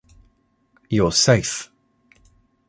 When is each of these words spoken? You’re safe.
You’re 0.89 1.11
safe. 1.11 1.69